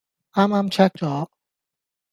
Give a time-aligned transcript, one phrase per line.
[0.33, 1.27] 啱啱 check 咗